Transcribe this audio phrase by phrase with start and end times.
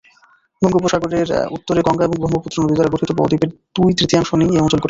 [0.61, 4.79] বঙ্গোপসাগরের উত্তরে গঙ্গা এবং ব্রহ্মপুত্র নদী দ্বারা গঠিত বদ্বীপের দুই-তৃতীয়াংশ নিয়ে এই অঞ্চল গঠিত।